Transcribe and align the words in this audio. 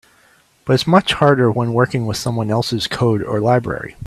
But 0.65 0.73
it's 0.73 0.87
much 0.87 1.13
harder 1.13 1.51
when 1.51 1.75
working 1.75 2.07
with 2.07 2.17
someone 2.17 2.49
else's 2.49 2.87
code 2.87 3.21
or 3.21 3.39
library. 3.39 3.97